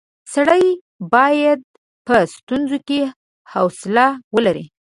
سړی 0.33 0.65
باید 1.13 1.59
په 2.07 2.15
ستونزو 2.35 2.77
کې 2.87 3.01
حوصله 3.53 4.05
ولري. 4.35 4.65